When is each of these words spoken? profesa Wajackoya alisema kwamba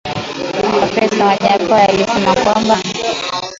profesa 0.71 1.25
Wajackoya 1.29 1.89
alisema 1.89 2.35
kwamba 2.35 2.77